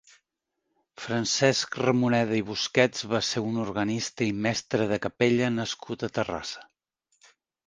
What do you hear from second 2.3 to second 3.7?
i Busquets va ser un